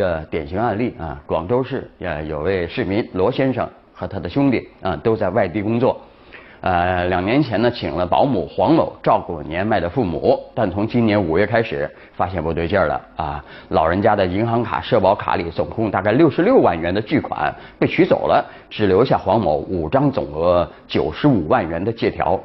[0.00, 6.00] 个典型案例啊，广州市呃有位市民罗先生和他的兄弟啊都在外地工作。
[6.62, 13.42] 呃，两年前呢，请了保姆黄某照顾年迈的父母，但从今年五月开始，发现不对劲儿了啊！
[13.70, 22.38] 老人家的银行卡、社保卡里总共大概六十六万元的巨款被取走了，只留下黄某五张总额九十五万元的借条。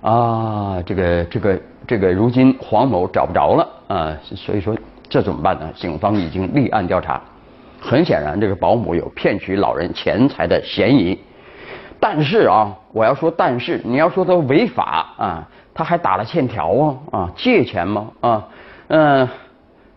[0.00, 4.16] 啊，这个这个这个，如今黄某找不着了啊！
[4.22, 4.74] 所以说
[5.12, 5.70] 这怎么办呢？
[5.74, 7.20] 警方已经立案调查。
[7.78, 11.18] 很显然，这个保姆有骗取老人钱财的嫌疑。
[12.00, 18.48] 但是啊，我要说，但是你要说他违法啊，他还打了欠条啊啊，借钱吗啊？
[18.88, 19.28] 嗯，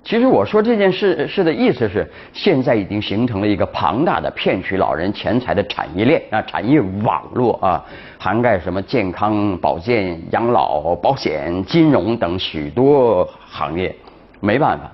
[0.04, 7.82] 其实我说这件事事的意思是，现在已经形成了一个庞大的骗取老人钱财的产业链啊，产业网络啊，
[8.18, 13.96] 涵盖什么健康保健、养老保险、金融等许多行业，
[14.42, 14.92] 没办法。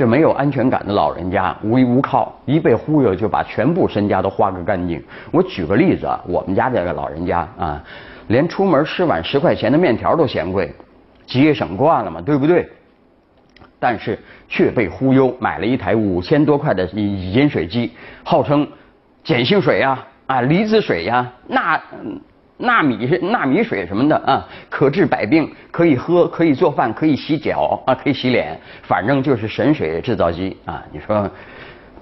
[0.00, 4.98] 这没有安全感的老人家无依无靠，一被忽悠就把全部身家都花个干净。
[5.30, 7.84] 我举个例子啊，我们家这个老人家啊，
[8.28, 10.72] 连出门吃碗十块钱的面条都嫌贵，
[11.26, 12.66] 节省惯了嘛，对不对？
[13.78, 17.92] 但是却被忽悠买了一台五千多块的饮饮水机，
[18.24, 18.66] 号称
[19.22, 21.78] 碱性水呀啊离子水呀那。
[22.60, 30.84] 纳米纳米水什么的啊，可治百病，可以喝，可以做饭，可以洗脚啊，可以洗脸，反正就是神水制造机啊！
[30.92, 31.28] 你说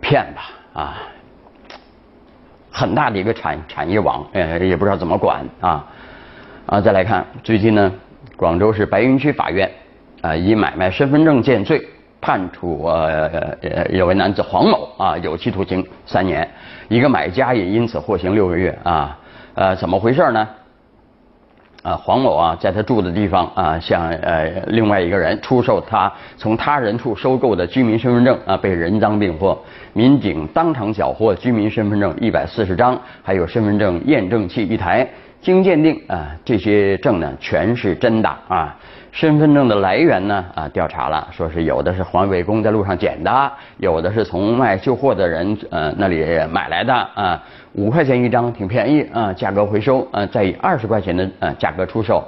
[0.00, 0.98] 骗吧啊，
[2.72, 5.86] 很大的一个产产业网，呃，也不知道怎么管啊
[6.66, 6.80] 啊！
[6.80, 7.92] 再来看最近呢，
[8.36, 9.70] 广州市白云区法院
[10.22, 11.80] 啊以买卖身份证件罪
[12.20, 13.56] 判处呃
[13.90, 16.48] 有位男子黄某啊有期徒刑三年，
[16.88, 19.16] 一个买家也因此获刑六个月啊。
[19.58, 20.48] 呃，怎么回事呢？
[21.82, 29.60] 啊，黄某啊，在他住的地方啊，向呃另外一个人出售他从他人处收购的居民身份证啊，被人赃并获。
[29.94, 35.04] 民警当场缴获居民身份证一百四十张，还有身份证验证器一台。
[35.40, 38.76] 经鉴定啊，这些证呢全是真的啊。
[39.10, 52.22] 身份证的来源呢啊，调查了，说是有的是环卫工在路上捡的，有的是从卖旧货的人呃那里买来的啊，五块钱一张挺便宜啊，价格回收啊，再以二十块钱的呃价格出售。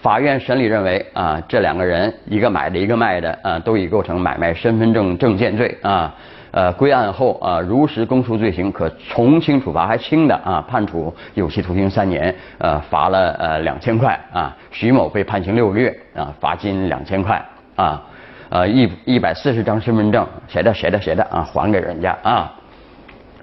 [0.00, 6.12] 法院审理认为啊，这两个人一个买的一个卖的啊，都已构成买卖身份证证件罪啊。
[6.52, 14.54] 呃，归案后啊，如实供述罪行，可从轻处罚，还轻的啊，判处有期徒刑三年，呃，罚了呃两千块啊。
[14.70, 17.42] 徐某被判刑六个月啊，罚金两千块
[17.74, 18.02] 啊，
[18.50, 22.52] 呃一一百四十张身份证，谁的谁的谁的啊，还给人家啊。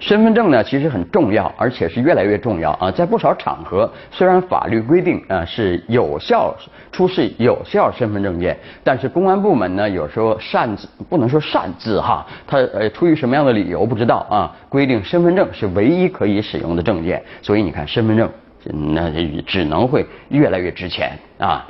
[0.00, 2.90] 身份证呢，其实很重要，而且是越来越重要啊！
[2.90, 6.56] 在不少场合，虽然法律规定啊是有效
[6.90, 18.28] 出示有效身份证件，但是公安部门呢有时候擅自不能说擅自哈，他呃出于什么样的理由不知道啊，规定身份证是唯一可以使用的证件，所以你看身份证
[18.72, 19.10] 那
[19.42, 21.66] 只能会越来越值钱啊。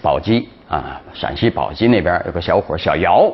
[0.00, 3.28] 宝鸡啊，陕西宝鸡那边有个小伙小姚。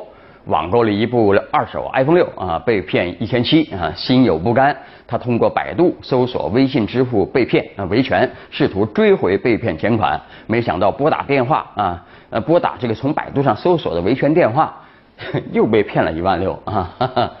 [0.47, 4.75] 网购了一部二手 iPhone 六啊，被骗一千七啊，心有不甘。
[5.05, 10.19] 他通过百度搜索微信支付被骗啊，维权，试图追回被骗钱款。
[10.47, 14.75] 没想到拨打电话啊，呃，拨打这个从百度上搜索的维权电话，
[15.53, 16.93] 又被骗了一万六啊。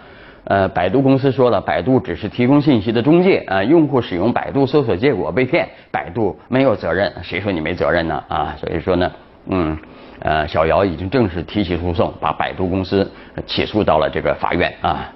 [0.45, 7.13] 呃，百度公司说了，百度只是提供信息的中介啊，用户使用百度搜索结果被骗，百度没有责任。
[7.21, 8.55] 谁说你没责任呢啊？
[8.57, 9.11] 所以说呢，
[9.47, 9.77] 嗯。
[10.19, 13.09] 呃，小姚已经正式提起诉讼，把百度公司
[13.45, 15.11] 起诉到了这个法院啊。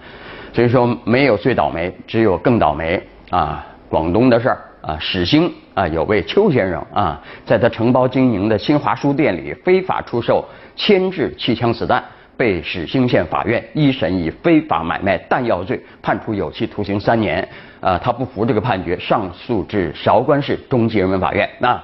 [0.53, 3.65] 所以说，没有最倒霉，只有更倒霉啊。
[3.89, 10.45] 广东的事儿啊，始兴啊，有位邱先生啊，在他承包经营的新华书店里非法出售
[10.75, 12.03] 铅制气枪子弹，
[12.37, 17.45] 被始兴县法院一审以非法买卖弹药罪判处有期徒刑三年。
[17.79, 21.49] 啊，他不服这个判决，上诉至韶关市中级人民法院。
[21.59, 21.81] 那。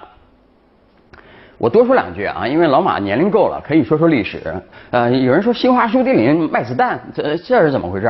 [1.58, 4.42] 我多说两句啊，因为老马年龄够了，可以说说历史。
[4.92, 8.08] 呃，有人说新华书店里卖子弹，这这是怎么回事？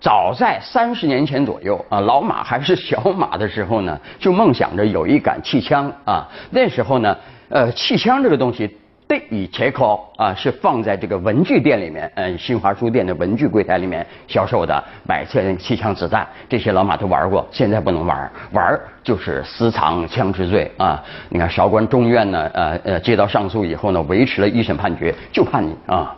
[0.00, 6.26] 早在三十年前左右啊，老马还是小马的时候呢，就梦想着有一杆气枪啊。
[6.50, 7.16] 那时候呢，
[7.48, 8.76] 呃，气枪这个东西。
[9.10, 21.02] 对，以切口啊，是放在这个文具店里面，嗯，新华书店的文具柜台里面销售的，买枪、气枪、子弹，这些老马都玩过，现在不能玩，玩就是私藏枪支罪啊。
[21.28, 26.14] 你看韶关中院呢，呃呃，接到上诉以后呢，维持了一审判决，就判你啊，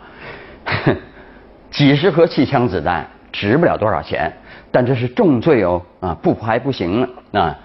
[1.72, 4.30] 几十盒气枪子弹值不了多少钱，
[4.70, 7.58] 但这是重罪哦，啊，不还不行啊。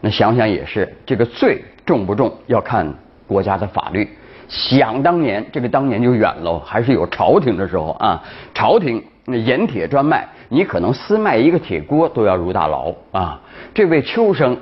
[0.00, 2.90] 那想想也是，这个罪重不重要看
[3.26, 4.08] 国家的法律。
[4.52, 8.22] 想当年，这个当年就远喽，还是有朝廷的时候啊，
[8.52, 13.40] 朝廷那盐铁专卖，你可能私卖一个铁锅都要入大牢啊。
[13.72, 14.54] 这位秋生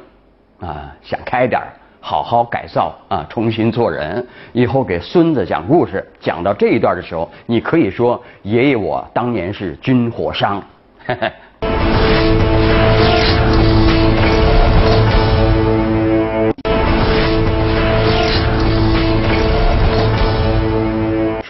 [0.61, 1.61] 啊，想开点
[2.01, 10.63] 好好改造啊，重新做人，以后给孙子讲故事，讲到这一段的时候，你可以说爷爷我当年是军火商。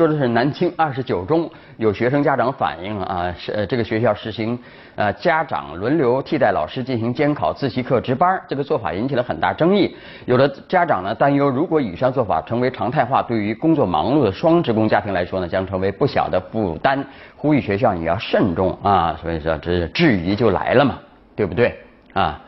[0.00, 4.58] 说的是南京二十九中有学生家长反映啊，是呃这个学校实行
[4.94, 9.94] 呃家长轮流替代老师进行监考、自习课值班，这个做法引起了很大争议。
[10.25, 17.05] 有的家长呢担忧，如果以上做法成为常态化，对于工作忙碌的双职工家庭来说呢，将成为不小的负担。
[17.37, 20.99] 呼吁学校你要慎重啊，所以说这质疑就来了嘛，
[21.37, 21.79] 对不对
[22.14, 22.41] 啊？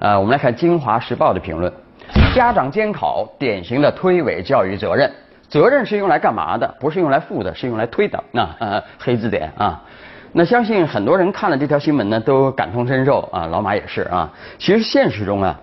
[0.00, 1.72] 呃，我们来看《京华时报》的评论：
[2.34, 5.08] 家长监考典型的推诿教育责任。
[5.48, 6.66] 责任是用来干嘛的？
[6.80, 8.22] 不是用来负的，是用来推的。
[8.32, 9.80] 那黑字典啊，
[10.32, 13.46] 那相信很多人看了这条新闻呢，都感同身受啊。
[13.46, 14.30] 老马也是啊。
[14.58, 15.58] 其实现实中啊，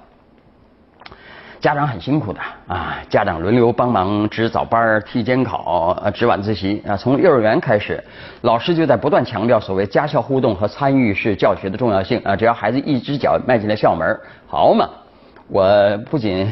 [1.60, 6.96] 家长很辛苦的啊，家长轮流帮忙值早班、替监考、值晚自习啊。
[6.96, 8.02] 从幼儿园开始，
[8.42, 12.36] 老师就在不断强调所谓家校互动和参与式教学的重要性啊。
[12.36, 14.90] 只要孩子一只脚迈进了校门，好嘛，
[15.50, 16.50] 我不仅。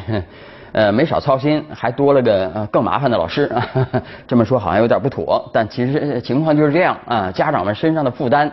[0.73, 3.51] 呃，没少操心，还多了个呃更麻烦的老师。
[4.25, 7.31] 这么说好像有点不妥，但其实情况就是这样啊。
[7.31, 8.49] 家长们身上的负担，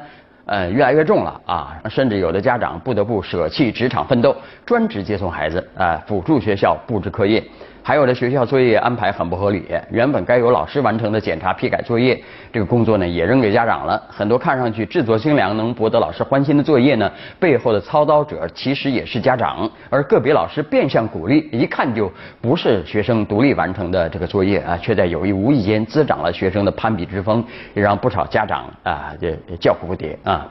[0.46, 1.80] 呃，越来越重了啊。
[1.88, 4.34] 甚至有的家长不得不舍弃职场奋斗，
[4.66, 7.42] 专职接送孩子啊，辅助学校布置课业。
[7.88, 13.98] 还有的学校作业安排很不合理，原本该由老师完成的检查批改作业，这个工作呢也扔给家长了。
[14.10, 19.66] 很多看上去制作精良、能博得老师欢心的作业呢，背后的操刀者其实也是家长。
[19.88, 22.12] 而个别老师变相鼓励，一看就
[22.42, 27.42] 不是学生独立完成的这个作业啊，却在有意无意间滋长了学生的攀比之风，
[27.72, 30.46] 也让不少家长啊这叫苦不迭啊。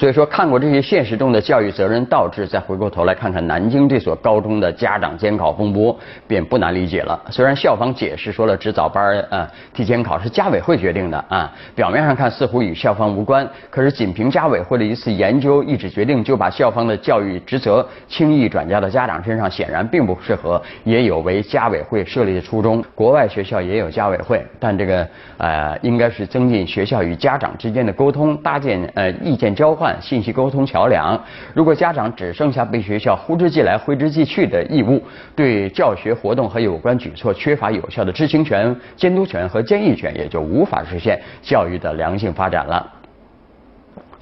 [0.00, 5.94] 所以说，看过这些现实中的教育责任倒置，再回过头来看看南京这所高中的家长监考风波，
[6.26, 7.20] 便不难理解了。
[7.28, 22.82] 虽然校方解释说了值早班啊替监考是家委会决定的啊，表面上看似乎与校方无关，可是仅凭家委会的一次研究一纸决定就把校方的教育职责轻易转嫁到家长身上，显然并不适合，也有违家委会设立的初衷。
[22.94, 25.06] 国外学校也有家委会，但这个
[25.36, 29.89] 呃应该是增进学校与家长之间的沟通，搭建呃意见交换。
[30.00, 31.18] 信息沟通桥梁。
[31.54, 35.02] 如果家长只剩下被学校呼之即来挥之即去的义务，
[35.34, 42.86] 对教学活动和有关举措缺乏有效的知情权、监督权和建议权，也就无法实现教育的良性发展了。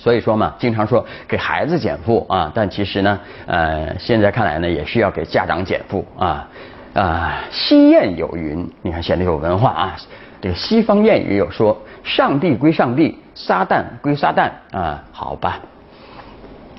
[0.00, 6.48] 所以说嘛，经常说给孩子减负啊，但其实呢，呃，现在看来呢，也需要给家长减负啊
[6.94, 7.40] 啊。
[7.50, 9.96] 西谚有云，你看显得有文化啊。
[10.40, 15.58] 这个西方谚语有说：“上帝归上帝，撒旦归撒旦。”啊，好吧，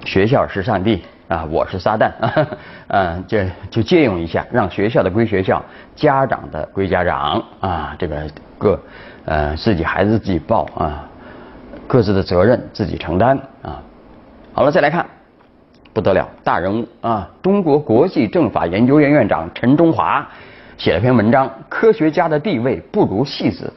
[0.06, 2.10] 学校是上帝啊，我是撒旦，
[2.88, 3.38] 嗯， 就
[3.70, 5.62] 就借用一下，让学校的归学校，
[5.94, 8.80] 家长的归家长啊，这个各
[9.26, 11.04] 呃自己孩子自己报啊，
[11.86, 13.84] 各自的责任自己承担啊。
[14.54, 15.06] 好了，再来看，
[15.92, 20.26] 不得了，大人物啊，中国国际政法研究院院长陈中华。
[20.80, 23.72] 写了篇文章，科学家的地位不如戏子。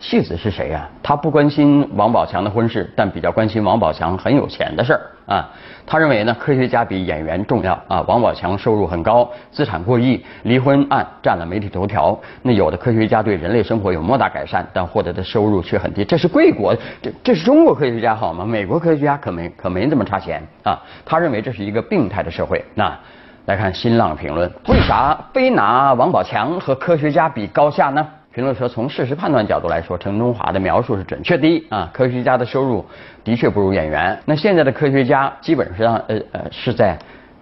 [0.00, 0.86] 戏子是谁呀？
[1.00, 5.00] 他不关心王宝强的婚事，但比较关心王宝强很有钱的事儿
[5.32, 5.48] 啊。
[5.86, 8.00] 他认为呢，科学家比演员重要啊。
[8.08, 12.18] 王宝强收入很高，资产过亿，离婚案占了媒体头条。
[12.42, 16.04] 那有的科学家对人类生活有莫大改善，但获得的收入却很低。
[16.04, 18.44] 这是贵国，这这是中国科学家好吗？
[18.44, 20.82] 美国科学家可没可没这么差钱啊。
[21.04, 22.64] 他认为这是一个病态的社会。
[22.74, 22.92] 那。
[23.46, 28.06] 来看新浪评论，为啥非拿王宝强和科学家比高下呢？
[28.34, 31.88] 评论说，从事实判断角度来说，陈中华的描述是准确的啊。
[31.92, 32.84] 科学家的收入
[33.24, 34.18] 的确不如演员。
[34.24, 36.98] 那现在的科学家基本上呃呃是在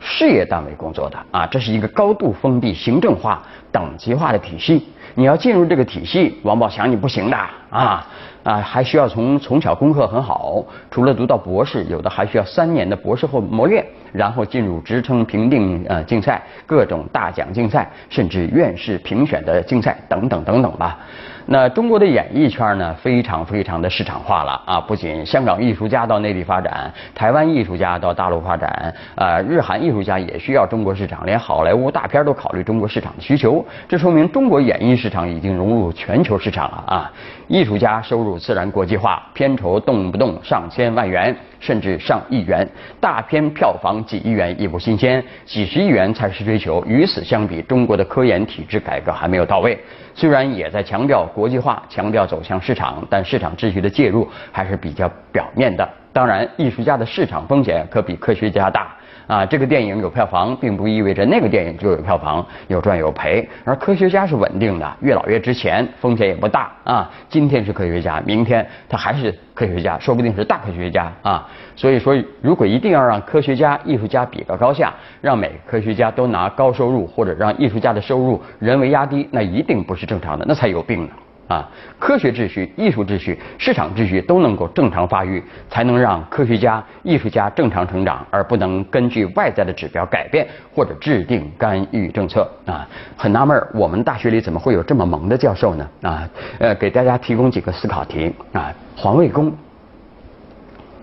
[0.06, 3.42] 事业单位工作的啊，这是一个高度封闭、行政化、
[3.72, 4.86] 等级化的体系。
[5.14, 7.36] 你要进入这个体系，王宝强你不行的
[7.70, 8.06] 啊。
[8.44, 13.82] 啊，还需要从从小功课很好，除了读到博士，有的还需要三年的博士后磨练，
[14.12, 20.98] 然后进入职称评定呃竞赛、各种大奖竞赛，甚至院士评选的竞赛等等等等吧。
[21.46, 24.80] 那中国的演艺圈呢，非常非常的市场化了啊！
[24.80, 33.64] 不仅香港艺术家到内地发展，台湾艺术家到大陆发展，啊，日韩艺术家也需要中国市场，连好莱坞大片都考虑中国市场的需求。
[33.86, 37.12] 这说明中国演艺市场已经融入全球市场了啊！
[37.46, 42.68] 艺术家收入自然国际化，片酬动不动上千万元，甚至上亿元，
[43.00, 46.84] 大片票房几亿元也不新鲜，几十亿元才是追求。
[46.86, 49.78] 与此相比，中国的科研体制改革还没有到位，
[50.14, 55.88] 虽然也在强调国际化，强调走向市场，但市场秩序的介入还是比较表面的。
[56.12, 58.94] 当然，艺术家的市场风险可比科学家大。
[59.26, 63.48] 啊，这个电影有票房，并不意味着那个电影就有票房，有赚有赔。
[63.64, 67.10] 而科学家是稳定的，越老越值钱，风险也不大啊。
[67.28, 71.48] 今天是科学家，明天他还是科学家，说不定是大科学家啊。
[71.74, 81.12] 所以说，如果一定要让科学家、艺术家比个高下，让每个科学家都拿高收入，或者让艺术家的收入人为压低，那一定不是正常的，那才有病呢。
[81.46, 92.50] 啊，科学秩序、艺术秩序、市场秩序都能够正常发育，才能让科学家、艺术家正常成长，而不能根据外在的指标改变或者制定干预政策。
[92.64, 95.88] 啊，很纳闷，我们大学里怎么会有这么萌的教授呢？
[96.02, 98.34] 啊，呃，给大家提供几个思考题。
[98.52, 99.52] 啊，环卫工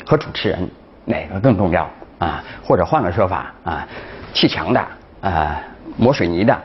[0.06, 0.70] 和主持人
[1.06, 1.88] 哪个更重要？
[2.18, 3.88] 啊，或者换个说法，啊，
[4.34, 4.82] 砌墙的、
[5.22, 5.60] 啊，
[5.98, 6.56] 抹水泥的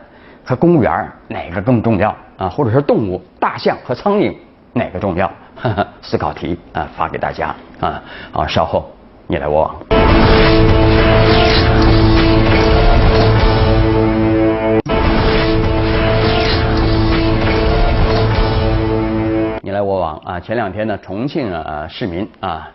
[0.48, 2.14] 和公务员哪个更重要？
[2.36, 4.32] 啊，或者是动物，大象和苍蝇
[4.74, 5.28] 哪个重要？
[6.00, 8.00] 思考题啊，发给大家啊。
[8.30, 8.88] 好，稍后
[9.26, 9.74] 你来我往。
[19.62, 20.38] 你来我往啊。
[20.38, 22.70] 前两天呢，重庆啊市民啊。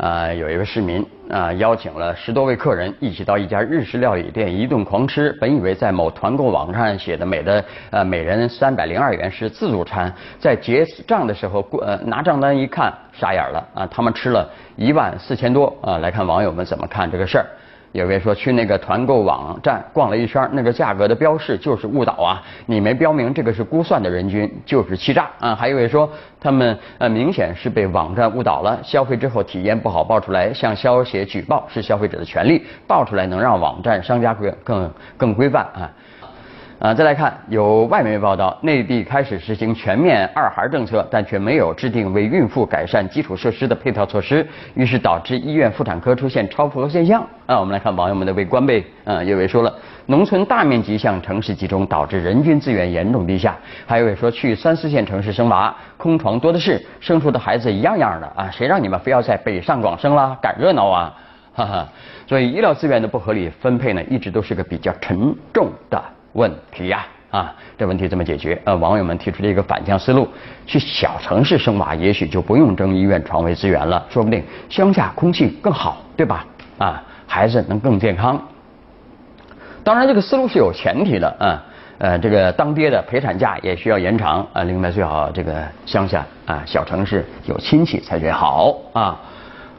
[0.00, 5.30] 啊，有一位市民啊，邀请了十多位客人一起到一家日式料理店一顿狂吃。
[5.38, 15.98] 本以为在某团购网站写的美的呃每人三百零二元是自助餐，在结账的时候过呃拿账单一看傻眼了啊，他们吃了一万四千多啊。
[15.98, 17.44] 来看网友们怎么看这个事儿。
[17.92, 22.42] 有位说去那个团购网站逛了一圈，那个价格的标示就是误导啊！
[22.66, 25.54] 你没标明这个是估算的人均，就是欺诈啊！
[25.56, 26.08] 还有位说
[26.40, 35.90] 他们呃明显是被网站误导了，消费之后体验不好报出来，向消协举报是消费者的权利，报出来能让网站商家更更更规范啊。
[36.80, 47.20] 啊，再来看，有外媒报道，内地开始实行全面二孩政策，但却没有制定为孕妇改善基础设施的配套措施，于是导致医院妇产科出现超负荷现象。
[47.44, 48.82] 啊，我们来看网友们的围观呗。
[49.04, 49.70] 嗯，有位说了，
[50.06, 53.54] 农村大面积向城市集中，导致人均资源严重低下。
[53.84, 61.14] 还有位说，去三四线城市生娃，空床多的是，生出的孩子一样样的啊，谁让你们非要在北上广生啦，赶热闹啊？
[61.52, 61.88] 哈哈，
[62.26, 66.02] 所以医疗资源的不合理分配呢，一直都是个比较沉重的。
[66.32, 68.60] 问题呀，啊，这问题怎么解决？
[68.64, 70.28] 呃，网友们提出了一个反向思路：
[70.66, 76.44] 去小城市生娃，也许就不用争医院床位资源了，说不定乡下空气更好，对吧？
[76.78, 78.40] 啊，孩子能更健康。
[79.82, 81.62] 当然，这个思路是有前提的，啊，
[81.98, 89.18] 呃，这个当爹的陪产假也需要延长，啊，另外最好这个乡下啊小城市有亲戚才最好，啊。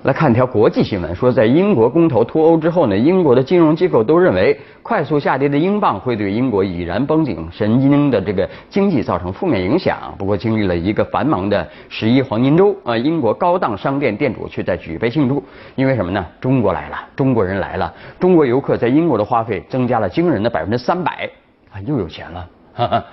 [0.03, 10.12] 来看一条国际新闻，说在英国公投脱欧之后呢，英国的金融机构都认为快速下跌的英镑会对英国已然绷紧神经的这个经济造成负面影响。
[10.17, 15.43] 不过，经历了一个繁忙的十一黄金周，啊，英国高档商店店主却在举杯庆祝，
[15.75, 16.25] 因为什么呢？
[16.39, 21.29] 中国来了，中国人来了，中国游客在英国的花费增加了惊人的百分之三百，
[21.72, 22.48] 啊，又有钱了。
[22.74, 23.03] 哈哈。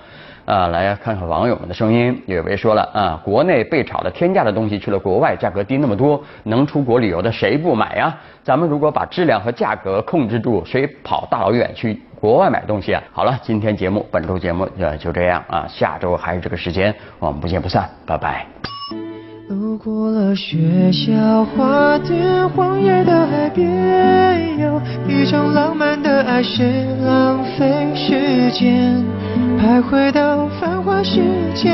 [0.49, 2.19] 啊，来看看网友们的声音。
[2.25, 8.17] 有位说了啊，国内被炒的天价的东西去了国外，价格低那么多，能出国旅游的谁不买呀？
[8.43, 13.03] 咱们如果把质量和价格控制住，谁跑大老远去国外买东西啊？
[13.11, 18.47] 好了，今天节目，本周节目呃就这样啊，下周还是这个时间，我们不见不散，拜拜。
[19.49, 29.03] 路过了学校花店，荒野的海边，有一场浪漫的爱是浪费时间，
[29.59, 31.19] 徘徊到繁华世
[31.53, 31.69] 界，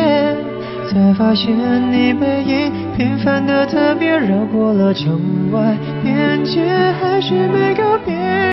[0.90, 1.56] 才发现
[1.92, 6.66] 你背影平凡的特别，绕过了城外边界，
[7.00, 8.46] 还是没告别。